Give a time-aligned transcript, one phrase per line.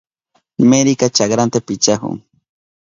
[0.69, 2.15] Meryka chakranta pichahun.